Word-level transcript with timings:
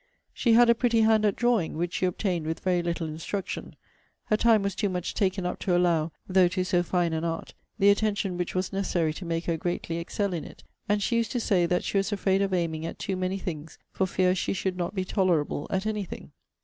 She 0.33 0.53
had 0.53 0.67
a 0.67 0.73
pretty 0.73 1.01
hand 1.01 1.25
at 1.25 1.35
drawing, 1.35 1.77
which 1.77 1.93
she 1.93 2.07
obtained 2.07 2.47
with 2.47 2.61
very 2.61 2.81
little 2.81 3.07
instruction. 3.07 3.75
Her 4.25 4.35
time 4.35 4.63
was 4.63 4.73
too 4.73 4.89
much 4.89 5.13
taken 5.13 5.45
up 5.45 5.59
to 5.59 5.77
allow, 5.77 6.11
though 6.27 6.47
to 6.47 6.63
so 6.63 6.81
fine 6.81 7.13
an 7.13 7.23
art, 7.23 7.53
the 7.77 7.91
attention 7.91 8.35
which 8.35 8.55
was 8.55 8.73
necessary 8.73 9.13
to 9.13 9.25
make 9.25 9.45
her 9.45 9.57
greatly 9.57 9.97
excel 9.97 10.33
in 10.33 10.43
it: 10.43 10.63
and 10.89 11.03
she 11.03 11.17
used 11.17 11.31
to 11.33 11.39
say, 11.39 11.67
'That 11.67 11.83
she 11.83 11.97
was 11.97 12.11
afraid 12.11 12.41
of 12.41 12.51
aiming 12.51 12.83
at 12.83 12.97
too 12.97 13.15
many 13.15 13.37
things, 13.37 13.77
for 13.91 14.07
fear 14.07 14.33
she 14.33 14.53
should 14.53 14.75
not 14.75 14.95
be 14.95 15.05
tolerable 15.05 15.67
at 15.69 15.85
any 15.85 16.03
thing.' 16.05 16.31